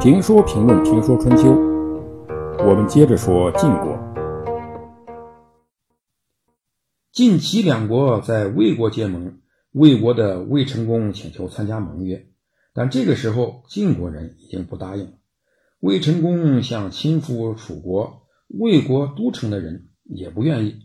[0.00, 1.50] 评说评论评说春秋，
[2.64, 3.98] 我们接着说晋国。
[7.10, 9.40] 晋齐两国在魏国结盟，
[9.72, 12.28] 魏国的魏成功请求参加盟约，
[12.72, 15.14] 但这个时候晋国人已经不答应了。
[15.80, 20.76] 魏成功想亲赴楚国，魏国都城的人也不愿意，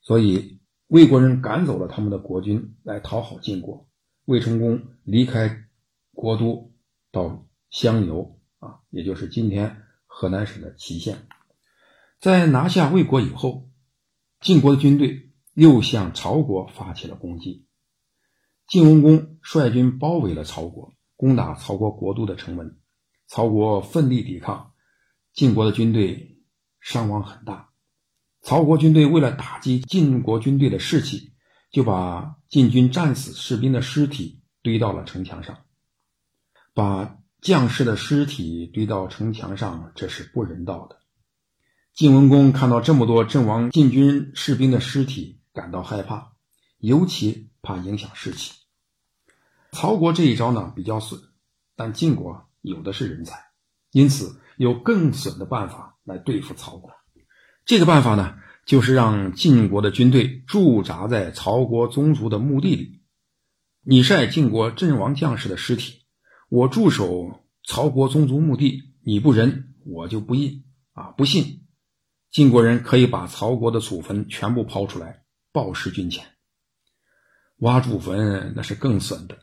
[0.00, 3.86] 所以魏国人赶走了他们的国君来讨好晋国。
[4.24, 5.64] 魏成功离开
[6.14, 6.72] 国都
[7.12, 8.36] 到襄游。
[8.58, 11.28] 啊，也就是今天河南省的淇县，
[12.20, 13.70] 在拿下魏国以后，
[14.40, 17.66] 晋国的军队又向曹国发起了攻击。
[18.66, 22.78] 晋文公率军包围了曹国，攻打曹国国都的城门。
[23.28, 24.72] 曹国奋力抵抗，
[25.32, 26.42] 晋国的军队
[26.80, 27.70] 伤亡很大。
[28.40, 31.32] 曹国军队为了打击晋国军队的士气，
[31.70, 35.64] 就把晋军战死士兵的尸体堆到了城墙上，
[36.74, 37.17] 把。
[37.40, 40.98] 将士的尸体堆到城墙上，这是不人道的。
[41.94, 46.32] 晋文公看到这么多阵亡晋军士兵的尸体，感到害怕，
[46.78, 48.52] 尤其怕影响士气。
[49.72, 51.20] 曹国这一招呢比较损，
[51.76, 53.50] 但晋国有的是人才，
[53.92, 56.90] 因此有更损的办法来对付曹国。
[57.64, 63.02] 这个办法呢，就是让晋国的军队驻扎在曹国宗族的墓地里，
[63.82, 65.97] 你晒晋国阵亡将士的尸体。
[66.50, 71.10] 我驻守曹国宗族墓地，你不仁，我就不义啊！
[71.10, 71.66] 不信，
[72.30, 76.24] 晋国人可以把曹国的祖坟全部刨出来，报失军钱。
[77.58, 79.40] 挖祖坟那是更损的。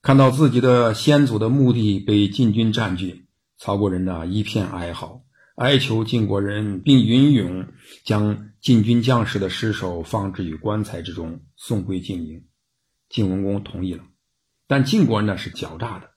[0.00, 3.26] 看到自己的先祖的墓地被晋军占据，
[3.58, 5.26] 曹国人呢一片哀嚎，
[5.56, 7.66] 哀求晋国人，并允允
[8.02, 12.46] 将晋军将士的尸首放置于棺材之中，送归晋营。
[13.10, 14.04] 晋文公同意了，
[14.66, 16.15] 但晋国人呢是狡诈的。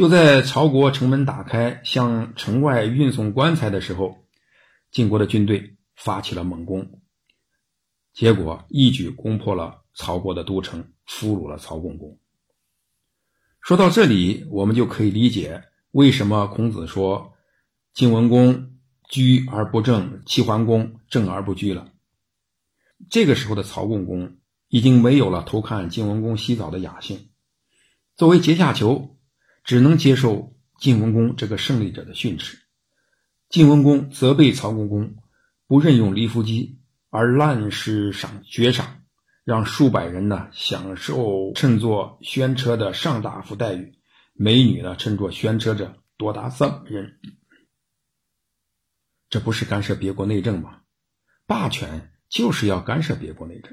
[0.00, 4.24] 就在曹国城门打开，向城外运送棺材的时候，
[4.90, 7.02] 晋国的军队发起了猛攻，
[8.14, 12.18] 结果一举攻破了曹国的都城，俘虏了曹共公。
[13.60, 17.34] 说到这里，我们就可以理解为什么孔子说
[17.92, 18.70] “晋文公
[19.06, 21.92] 居而不正，齐桓公正而不居”了。
[23.10, 24.38] 这个时候的曹共公
[24.68, 27.28] 已经没有了偷看晋文公洗澡的雅兴，
[28.16, 29.18] 作为阶下囚。
[29.70, 32.58] 只能接受晋文公这个胜利者的训斥。
[33.48, 35.14] 晋文公责备曹公公
[35.68, 39.04] 不任用黎夫基，而滥施赏爵赏，
[39.44, 43.96] 让数百人呢享受乘坐轩车的上大夫待遇，
[44.32, 47.20] 美女呢乘坐轩车者多达三百人。
[49.28, 50.80] 这不是干涉别国内政吗？
[51.46, 53.72] 霸权就是要干涉别国内政。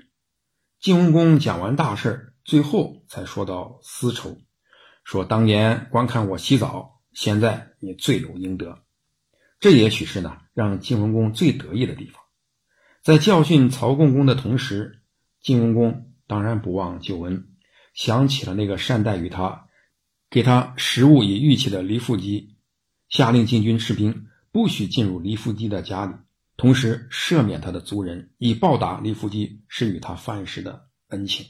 [0.79, 4.39] 晋文公讲完大事最后才说到丝绸。
[5.07, 8.83] 说当年观看我洗澡，现在你罪有应得。
[9.57, 12.21] 这也许是呢，让晋文公最得意的地方。
[13.03, 15.01] 在教训曹共公的同时，
[15.39, 17.47] 晋文公当然不忘旧恩，
[17.93, 19.69] 想起了那个善待于他、
[20.29, 22.57] 给他食物以玉器的黎富基，
[23.07, 26.15] 下令禁军士兵不许进入黎富基的家里，
[26.57, 31.45] 同时赦免他的族人，以报答黎富基施与他饭食的恩情。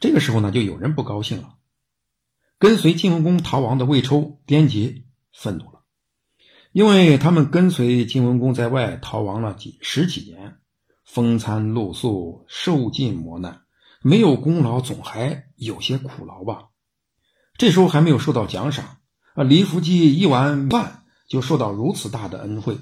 [0.00, 1.58] 这个时候呢，就有人不高兴了。
[2.62, 5.02] 跟随晋文公逃亡的魏抽、颠杰
[5.32, 5.82] 愤怒了，
[6.70, 10.58] 因为他们跟随晋文公在外逃亡了几十几年，
[11.04, 13.62] 风餐露宿，受尽磨难，
[14.00, 16.68] 没有功劳总还有些苦劳吧？
[17.58, 18.98] 这时候还没有受到奖赏
[19.34, 19.42] 啊！
[19.42, 22.78] 李福记一碗饭就受到如此大的恩惠，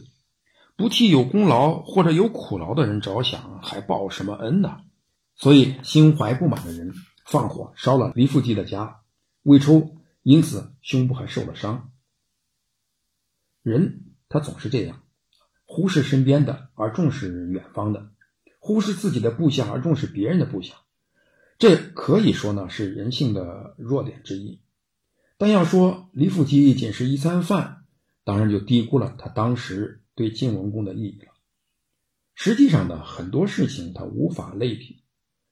[0.77, 4.77] 不替有功劳或者有苦劳的人着想，还报什么恩呢？
[5.37, 6.93] 所以心怀不满的人
[7.25, 8.99] 放火烧了李福记的家。
[9.43, 11.93] 魏抽因此胸部还受了伤。
[13.63, 15.03] 人他总是这样，
[15.65, 18.11] 忽视身边的而重视远方的，
[18.59, 20.77] 忽视自己的部下而重视别人的部下，
[21.59, 24.61] 这可以说呢是人性的弱点之一。
[25.37, 27.85] 但要说李富基仅是一餐饭，
[28.25, 31.33] 当然就低估了他当时对晋文公的意义了。
[32.35, 35.03] 实际上呢，很多事情他无法类比。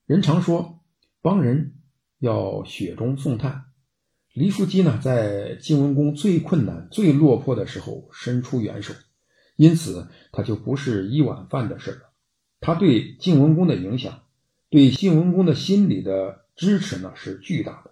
[0.06, 0.80] 人常说
[1.20, 1.74] 帮人
[2.18, 3.67] 要雪中送炭。
[4.38, 8.94] 黎叔基呢，在晋文公最困难、最落魄的时候伸出援手，
[9.56, 12.12] 因此他就不是一碗饭的事了。
[12.60, 14.22] 他对晋文公的影响，
[14.70, 17.90] 对晋文公的心理的支持呢，是巨大的。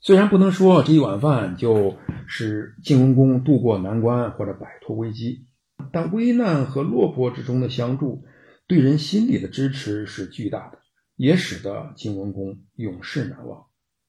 [0.00, 1.96] 虽然不能说这一碗饭就
[2.26, 5.46] 使晋文公渡过难关或者摆脱危机，
[5.92, 8.24] 但危难和落魄之中的相助，
[8.66, 10.78] 对人心理的支持是巨大的，
[11.16, 13.64] 也使得晋文公永世难忘。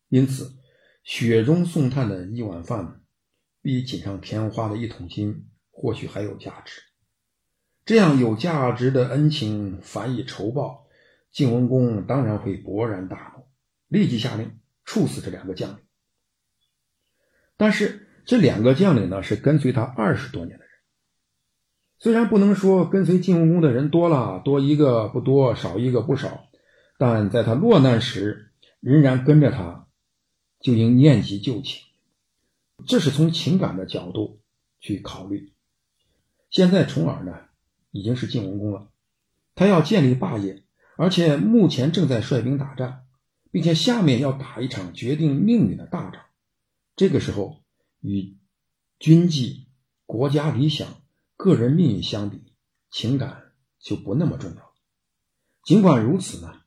[0.09, 0.57] 因此。
[1.13, 3.01] 雪中送炭的一碗饭，
[3.61, 6.83] 比锦上添花的一桶金或许还有价值。
[7.83, 10.87] 这样有价值的恩情，反以仇报，
[11.29, 13.43] 晋文公当然会勃然大怒，
[13.89, 15.79] 立即下令处死这两个将领。
[17.57, 20.71] 但是这两个将领呢，是跟随他二十多年的人，
[21.99, 26.45] 虽然不能说跟随晋文公的人多了，多一个不多，少一个不少，
[26.97, 29.81] 但在他落难时仍然跟着他，
[30.61, 31.81] 就应念及旧情。
[32.87, 34.39] 这是从情感的角度
[34.79, 35.53] 去考虑。
[36.49, 37.33] 现在重耳呢？
[37.91, 38.89] 已经是晋文公了，
[39.53, 40.63] 他要建立霸业，
[40.95, 43.03] 而且目前正在率兵打仗，
[43.51, 46.23] 并且下面要打一场决定命运的大仗。
[46.95, 47.61] 这个时候，
[47.99, 48.37] 与
[48.97, 49.67] 军纪、
[50.05, 51.01] 国家理想、
[51.35, 52.53] 个人命运相比，
[52.89, 54.73] 情感就不那么重要。
[55.65, 56.61] 尽管如此呢，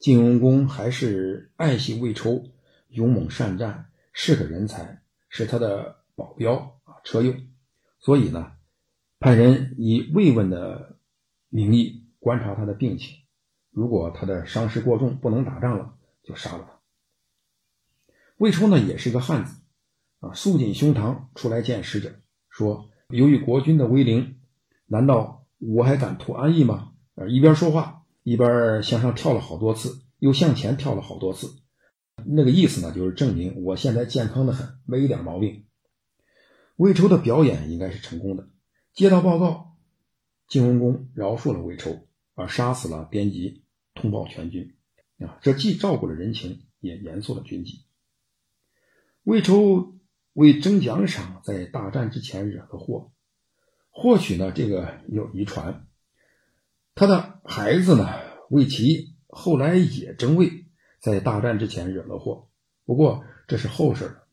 [0.00, 2.46] 晋文公还是爱惜魏抽，
[2.94, 6.54] 勇猛善战，是个人才，是他的保镖
[6.84, 7.34] 啊，车右。
[8.00, 8.52] 所以呢。
[9.20, 10.98] 派人以慰问的
[11.48, 13.16] 名义观察他的病情，
[13.70, 16.78] 如果他的伤势过重不能打仗了，就杀了他。
[18.36, 19.62] 魏冲呢也是一个汉子
[20.20, 22.12] 啊，竖紧胸膛出来见使者，
[22.50, 24.40] 说：“由于国君的威灵，
[24.84, 31.54] 难道我还敢图安逸吗？”呃，一边说话一边向上跳了好多次，又向前跳了好多次，
[32.26, 35.64] 那个意思呢，就是证明我现在健康的很，没一点毛病。
[36.76, 38.48] 魏抽的表演应该是成功的。
[38.92, 39.76] 接到报告，
[40.48, 44.74] 晋文公饶恕了魏抽，而杀死了编辑，通报全军。
[45.18, 47.84] 啊，这既照顾了人情，也严肃了军纪。
[49.22, 49.94] 魏抽
[50.32, 53.12] 为争奖赏，在大战之前惹的祸，
[53.90, 55.86] 或许呢，这个有遗传。
[56.96, 58.08] 他的孩子呢，
[58.50, 60.63] 魏齐后来也争位，
[61.04, 62.48] 在大战之前惹了祸。
[62.84, 64.26] 不过这是后事了。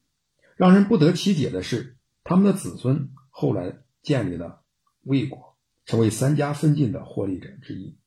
[0.55, 3.83] 让人不得其解的是，他们的子孙后来。
[4.03, 4.63] 建立了
[5.03, 7.99] 魏国，成为三家分晋的获利者之一。